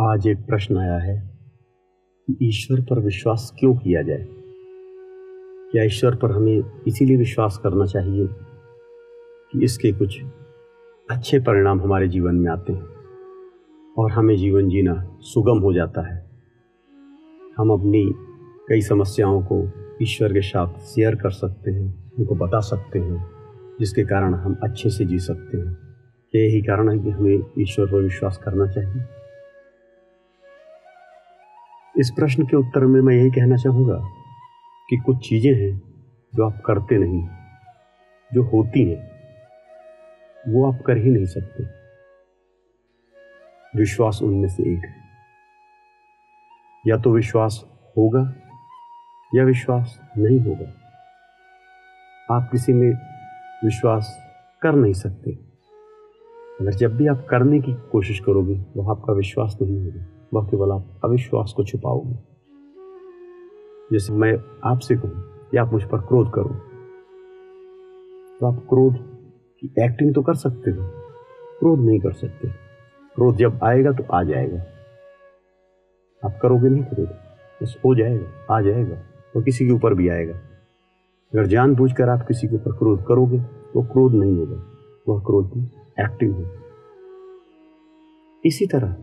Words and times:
आज 0.00 0.26
एक 0.26 0.38
प्रश्न 0.38 0.76
आया 0.78 0.98
है 0.98 1.38
कि 2.26 2.38
ईश्वर 2.42 2.80
पर 2.80 2.98
विश्वास 2.98 3.52
क्यों 3.60 3.76
किया 3.76 4.02
जाए? 4.02 4.26
क्या 5.72 5.84
ईश्वर 5.84 6.14
पर 6.14 6.30
हमें 6.30 6.62
इसीलिए 6.86 7.16
विश्वास 7.16 7.60
करना 7.62 7.86
चाहिए 7.86 8.28
कि 9.52 9.64
इसके 9.64 9.92
कुछ 9.92 10.22
अच्छे 11.10 11.38
परिणाम 11.38 11.80
हमारे 11.80 12.08
जीवन 12.08 12.34
में 12.34 12.50
आते 12.50 12.72
हैं 12.72 12.86
और 13.98 14.12
हमें 14.12 14.36
जीवन 14.36 14.68
जीना 14.68 15.18
सुगम 15.20 15.58
हो 15.58 15.72
जाता 15.72 16.14
है? 16.14 16.30
हम 17.58 17.70
अपनी 17.70 18.14
कई 18.68 18.80
समस्याओं 18.80 19.42
को 19.52 19.70
ईश्वर 20.02 20.32
के 20.32 20.40
साथ 20.40 20.78
शेयर 20.80 21.14
कर 21.14 21.30
सकते 21.30 21.70
हैं, 21.70 22.12
उनको 22.18 22.34
बता 22.34 22.60
सकते 22.60 22.98
हैं, 22.98 23.30
जिसके 23.80 24.02
कारण 24.02 24.34
हम 24.34 24.56
अच्छे 24.62 24.90
से 24.90 25.04
जी 25.04 25.18
सकते 25.18 25.58
हैं। 25.58 25.76
यही 26.34 26.62
कारण 26.62 26.90
है 26.90 26.98
कि 26.98 27.10
हमें 27.10 27.38
ईश्वर 27.58 27.86
पर 27.86 28.02
विश्वास 28.02 28.36
करना 28.36 28.66
चाहिए। 28.66 29.23
इस 31.98 32.10
प्रश्न 32.10 32.46
के 32.46 32.56
उत्तर 32.56 32.80
में 32.80 33.00
मैं 33.00 33.14
यही 33.14 33.30
कहना 33.30 33.56
चाहूँगा 33.56 34.08
कि 34.90 34.96
कुछ 34.96 35.28
चीज़ें 35.28 35.54
हैं 35.54 35.82
जो 36.34 36.46
आप 36.46 36.62
करते 36.66 36.98
नहीं, 36.98 37.28
जो 38.32 38.42
होती 38.42 38.90
हैं, 38.90 39.10
वो 40.48 40.72
आप 40.72 40.82
कर 40.86 40.96
ही 40.96 41.10
नहीं 41.10 41.26
सकते। 41.26 41.64
विश्वास 43.78 44.20
उनमें 44.22 44.48
से 44.48 44.62
एक 44.62 44.84
है। 44.84 44.94
या 46.86 46.96
तो 46.96 47.10
विश्वास 47.10 47.64
होगा, 47.96 48.34
या 49.34 49.44
विश्वास 49.44 50.00
नहीं 50.18 50.40
होगा। 50.40 50.72
आप 52.36 52.48
किसी 52.52 52.72
में 52.72 52.92
विश्वास 53.64 54.18
कर 54.62 54.72
नहीं 54.72 54.92
सकते। 54.92 55.30
अगर 56.60 56.70
जब 56.70 56.96
भी 56.96 57.06
आप 57.06 57.26
करने 57.30 57.60
की 57.60 57.74
कोशिश 57.74 58.20
करोगे 58.20 58.64
वह 58.76 58.90
आपका 58.90 59.12
विश्वास 59.12 59.58
नहीं 59.62 59.84
होगा। 59.84 60.13
वह 60.34 60.46
केवल 60.46 60.70
आप 60.72 61.00
अविश्वास 61.04 61.52
को 61.56 61.64
छुपाओगे 61.64 62.14
जैसे 63.90 64.12
मैं 64.12 64.32
आपसे 64.64 64.94
कहूँ 64.96 65.22
कि 65.50 65.56
आप 65.56 65.72
मुझ 65.72 65.82
पर 65.82 66.00
क्रोध 66.00 66.30
करो। 66.34 66.54
तो 68.40 68.46
आप 68.46 68.56
क्रोध 68.68 68.94
की 69.62 69.66
एक्टिंग 69.78 70.14
तो 70.14 70.22
कर 70.22 70.34
सकते 70.36 70.70
हो, 70.70 70.86
क्रोध 71.60 71.78
नहीं 71.80 71.98
कर 72.00 72.12
सकते। 72.12 72.48
क्रोध 73.16 73.36
जब 73.36 73.60
आएगा 73.64 73.92
तो 73.92 74.04
आ 74.12 74.22
जाएगा। 74.22 74.58
आप 76.22 76.38
करोगे 76.42 76.68
नहीं 76.68 76.82
क्रोध, 76.84 77.08
बस 77.60 77.76
हो 77.84 77.94
जाएगा, 77.94 78.26
आ 78.50 78.60
जाएगा 78.60 78.96
तो 79.34 79.42
किसी 79.42 79.66
के 79.66 79.72
ऊपर 79.72 79.94
भी 79.94 80.08
आएगा। 80.08 80.34
अगर 81.32 81.46
जानबूझकर 81.46 82.08
आप 82.08 82.26
किसी 82.28 82.48
के 82.48 82.56
ऊपर 82.56 82.72
क्रोध 82.78 83.04
करोगे 83.06 83.38
तो 83.72 83.82
क्रोध 83.84 84.14
नहीं 84.14 84.36
होगा, 84.36 84.56
वह 85.08 85.20
क्रोध 85.20 85.50
की 85.50 85.60
एक्टिंग 86.02 86.34
होगी 86.34 86.62
इसी 88.44 88.66
तरह 88.66 88.96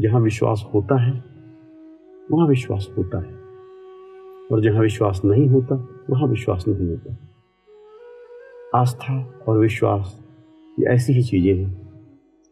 जहाँ 0.00 0.20
विश्वास 0.20 0.64
होता 0.74 1.02
है, 1.02 1.24
वहाँ 2.32 2.48
विश्वास 2.48 2.88
होता 2.98 3.18
है। 3.18 3.34
और 4.52 4.60
जहाँ 4.62 4.80
विश्वास 4.80 5.22
नहीं 5.24 5.48
होता, 5.48 5.74
वहाँ 6.10 6.28
विश्वास 6.28 6.64
नहीं 6.68 6.88
होता। 6.88 7.16
आस्था 8.78 9.42
और 9.48 9.58
विश्वास, 9.58 10.24
ये 10.80 10.86
ऐसी 10.86 11.12
ही 11.12 11.22
चीज़ें 11.22 11.56
हैं 11.56 11.90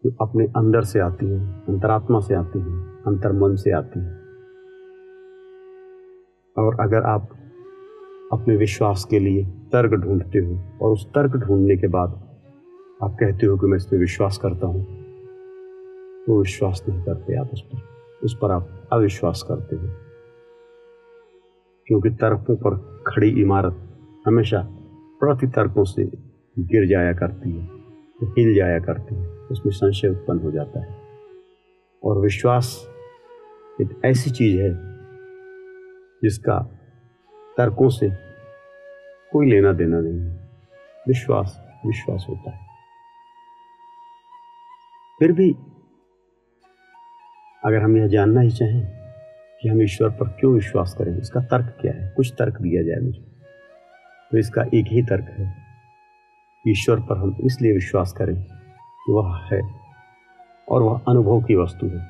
जो 0.04 0.10
अपने 0.20 0.44
अंदर 0.44 0.82
से 0.82 1.00
आती 1.00 1.26
हैं, 1.26 1.64
अंतरात्मा 1.68 2.20
से 2.20 2.34
आती 2.34 2.58
हैं 2.58 3.02
अंतर 3.06 3.32
मन 3.32 3.56
से 3.56 3.70
आती 3.70 4.00
हैं। 4.00 4.20
और 6.58 6.80
अगर 6.80 7.02
आप 7.02 7.28
अपने 8.32 8.56
विश्वास 8.56 9.04
के 9.04 9.18
लिए 9.18 9.44
तर्क 9.44 9.92
ढूंढते 9.92 10.38
हो, 10.38 10.64
और 10.82 10.92
उस 10.92 11.06
तर्क 11.06 11.36
ढूँढने 11.36 11.76
के 11.76 11.86
बाद 11.86 12.10
आप 13.02 13.16
कहते 13.20 13.46
हो 13.46 13.58
कि 13.58 13.66
मैं 13.66 13.76
इस 13.76 13.86
पर 13.86 13.96
विश्वास 13.96 14.38
करता 14.38 14.66
हूँ 14.66 14.99
वो 16.30 16.38
विश्वास 16.38 16.84
नहीं 16.88 17.02
करते 17.02 17.38
आप 17.38 17.50
उस 17.52 17.62
पर। 17.62 17.78
उस 18.24 18.38
पर 18.42 18.50
आप 18.50 18.88
अविश्वास 18.92 19.42
करते 19.48 19.76
हो। 19.76 19.88
क्योंकि 21.86 22.10
तर्कों 22.10 22.56
पर 22.56 23.04
खड़ी 23.06 23.42
इमारत 23.42 23.98
हमेशा 24.26 24.62
प्रति 25.20 25.46
तर्कों 25.46 25.84
से 25.84 26.04
गिर 26.58 26.86
जाया 26.86 27.12
करती 27.12 27.50
है, 27.50 27.68
हिल 28.24 28.54
जाया 28.54 28.78
करती 28.78 29.14
है। 29.14 29.28
उसमें 29.28 29.72
संशय 29.72 30.08
उत्पन्न 30.08 30.38
हो 30.38 30.50
जाता 30.50 30.80
है। 30.80 31.02
और 32.04 32.18
विश्वास 32.18 32.88
एक 33.80 34.00
ऐसी 34.04 34.30
चीज़ 34.30 34.62
है 34.62 34.70
जिसका 36.22 36.58
तर्कों 37.58 37.88
से 37.88 38.10
कोई 39.32 39.50
लेना 39.50 39.72
देना 39.72 40.00
नहीं 40.00 40.18
है। 40.18 40.50
विश्वास 41.08 41.68
विश्वास 41.86 42.26
होता 42.28 42.50
है। 42.50 42.66
फिर 45.18 45.32
भी 45.32 45.56
अगर 47.62 47.82
हम 47.82 47.96
यह 47.96 48.06
जानना 48.06 48.40
ही 48.40 48.50
चाहें 48.50 48.82
कि 49.62 49.68
हम 49.68 49.82
ईश्वर 49.82 50.10
पर 50.10 50.28
क्यों 50.28 50.52
विश्वास 50.54 50.94
करें, 50.98 51.16
इसका 51.18 51.40
तर्क 51.40 51.74
क्या 51.80 51.92
है? 51.92 52.12
कुछ 52.16 52.32
तर्क 52.38 52.60
दिया 52.62 52.82
जाए 52.82 53.00
मुझे। 53.00 53.20
तो 54.32 54.38
इसका 54.38 54.62
एक 54.74 54.86
ही 54.86 55.02
तर्क 55.02 55.24
है, 55.38 55.52
ईश्वर 56.68 57.00
पर 57.00 57.16
हम 57.16 57.36
इसलिए 57.40 57.72
विश्वास 57.72 58.12
करें 58.12 58.34
कि 58.36 59.12
वह 59.12 59.36
है 59.52 59.60
और 60.68 60.82
वह 60.82 61.00
अनुभव 61.08 61.42
की 61.42 61.54
वस्तु 61.54 61.86
है। 61.86 62.06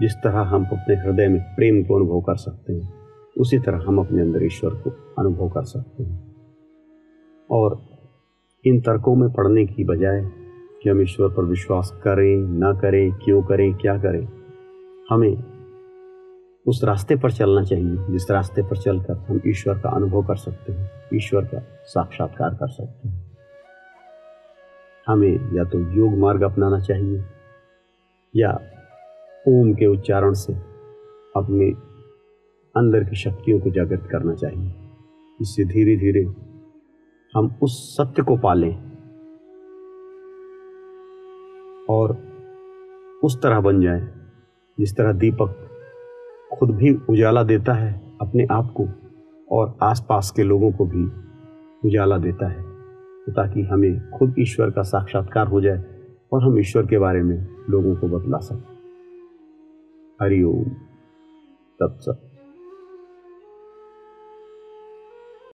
जिस 0.00 0.14
तरह 0.14 0.40
हम 0.40 0.64
अपने 0.64 0.96
हृदय 0.96 1.28
में 1.28 1.40
प्रेम 1.56 1.82
को 1.84 1.96
अनुभव 1.96 2.20
कर 2.20 2.36
सकते 2.36 2.72
हैं, 2.72 2.92
उसी 3.38 3.58
तरह 3.58 3.84
हम 3.86 3.98
अपने 3.98 4.22
अंदर 4.22 4.44
ईश्वर 4.44 4.74
को 4.74 4.90
अनुभव 5.18 5.48
कर 5.48 5.64
सकते 5.64 6.02
हैं। 6.02 6.34
और 7.50 7.80
इन 8.64 8.80
तर्कों 8.80 9.14
में 9.14 9.30
पढ़ने 9.32 9.66
की 9.66 9.84
बजाय 9.84 10.22
कि 10.82 10.90
हम 10.90 11.02
ईश्वर 11.02 11.28
पर 11.28 11.44
विश्वास 11.44 11.90
करें, 12.04 12.36
ना 12.36 12.72
करें, 12.72 13.12
क्यों 13.12 13.42
करें, 13.42 13.74
क्या 13.74 13.98
करें 13.98 14.39
हमें 15.10 16.64
उस 16.66 16.80
रास्ते 16.84 17.16
पर 17.16 17.32
चलना 17.32 17.62
चाहिए, 17.64 17.96
जिस 18.10 18.30
रास्ते 18.30 18.62
पर 18.62 18.76
चलकर 18.76 19.14
हम 19.28 19.40
ईश्वर 19.46 19.78
का 19.78 19.90
अनुभव 19.90 20.22
कर 20.22 20.36
सकते 20.36 20.72
हैं, 20.72 20.90
ईश्वर 21.14 21.44
का 21.44 21.60
साक्षात्कार 21.84 22.54
कर 22.54 22.68
सकते 22.68 23.08
हैं। 23.08 23.30
हमें 25.06 25.56
या 25.56 25.64
तो 25.64 25.78
योग 25.92 26.18
मार्ग 26.18 26.42
अपनाना 26.42 26.80
चाहिए, 26.80 27.24
या 28.36 28.52
ओम 29.48 29.72
के 29.74 29.86
उच्चारण 29.86 30.32
से 30.32 30.52
अपने 31.36 31.70
अंदर 32.74 33.04
की 33.04 33.16
शक्तियों 33.16 33.60
को 33.60 33.70
जागृत 33.70 34.08
करना 34.10 34.34
चाहिए। 34.34 34.72
इससे 35.40 35.64
धीरे 35.64 35.96
धीरे 35.96 36.24
हम 37.34 37.54
उस 37.62 37.96
सत्य 37.96 38.22
को 38.22 38.36
पालें 38.36 38.74
और 41.90 42.16
उस 43.24 43.42
तरह 43.42 43.60
बन 43.60 43.80
जाए। 43.80 44.19
जिस 44.80 44.96
तरह 44.96 45.12
दीपक 45.12 45.56
खुद 46.58 46.70
भी 46.70 46.92
उजाला 47.10 47.42
देता 47.42 47.72
है, 47.72 47.92
अपने 48.20 48.46
आप 48.50 48.72
को 48.76 48.86
और 49.56 49.76
आसपास 49.82 50.32
के 50.36 50.42
लोगों 50.42 50.70
को 50.72 50.84
भी 50.86 51.04
उजाला 51.88 52.18
देता 52.18 52.48
है 52.48 52.62
तो 53.26 53.32
ताकि 53.32 53.62
हमें 53.62 54.10
खुद 54.10 54.34
ईश्वर 54.38 54.70
का 54.70 54.82
साक्षात्कार 54.82 55.46
हो 55.46 55.60
जाए 55.60 55.84
और 56.32 56.42
हम 56.42 56.58
ईश्वर 56.58 56.86
के 56.86 56.98
बारे 56.98 57.22
में 57.22 57.36
लोगों 57.70 57.94
को 57.96 58.08
बतला 58.08 58.38
सकें। 58.38 58.76
हरिओम 60.22 60.64
तत्सत। 61.80 62.29